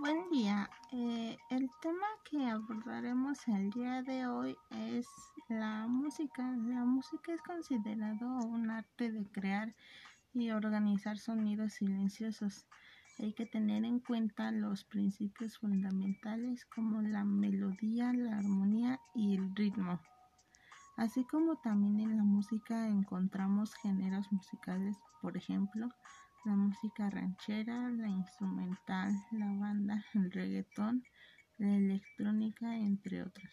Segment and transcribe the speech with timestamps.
[0.00, 0.68] Buen día.
[0.92, 5.06] Eh, el tema que abordaremos el día de hoy es
[5.48, 6.42] la música.
[6.42, 9.74] La música es considerado un arte de crear
[10.34, 12.66] y organizar sonidos silenciosos.
[13.18, 19.54] Hay que tener en cuenta los principios fundamentales como la melodía, la armonía y el
[19.56, 19.98] ritmo.
[20.98, 25.88] Así como también en la música encontramos géneros musicales, por ejemplo,
[26.46, 31.02] la música ranchera, la instrumental, la banda, el reggaetón,
[31.58, 33.50] la electrónica, entre otros.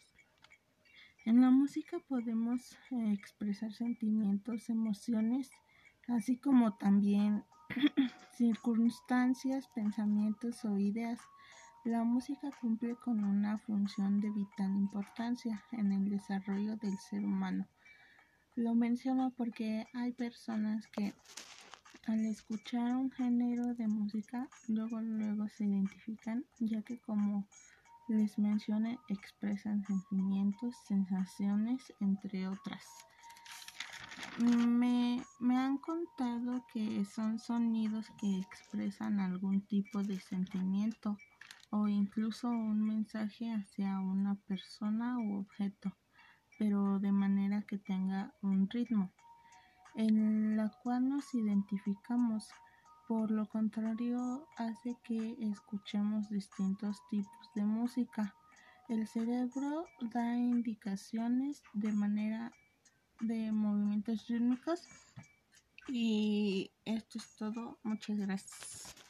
[1.25, 5.49] En la música podemos eh, expresar sentimientos, emociones,
[6.07, 7.43] así como también
[8.37, 11.19] circunstancias, pensamientos o ideas.
[11.85, 17.67] La música cumple con una función de vital importancia en el desarrollo del ser humano.
[18.55, 21.15] Lo menciono porque hay personas que
[22.07, 27.47] al escuchar un género de música, luego luego se identifican, ya que como
[28.07, 32.83] les mencioné, expresan sentimientos, sensaciones, entre otras.
[34.39, 41.17] Me, me han contado que son sonidos que expresan algún tipo de sentimiento
[41.69, 45.95] o incluso un mensaje hacia una persona u objeto,
[46.59, 49.11] pero de manera que tenga un ritmo
[49.95, 52.49] en la cual nos identificamos.
[53.07, 58.35] Por lo contrario, hace que escuchemos distintos tipos de música.
[58.89, 62.51] El cerebro da indicaciones de manera
[63.19, 64.87] de movimientos rítmicos
[65.87, 67.77] y esto es todo.
[67.83, 69.02] Muchas gracias.